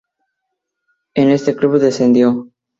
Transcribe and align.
En 1.13 1.29
este 1.29 1.55
club 1.55 1.77
descendió. 1.77 2.49